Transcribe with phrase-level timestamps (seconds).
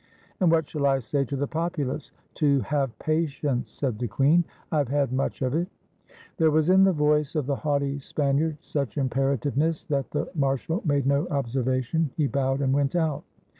[0.39, 4.79] "And what shall I say to the populace?" *'To have patience," said the queen; "I
[4.79, 5.67] have had much of it."
[6.37, 11.05] There was in the voice of the haughty Spaniard such imperativeness that the marshal made
[11.05, 13.23] no observation; he bowed and went out.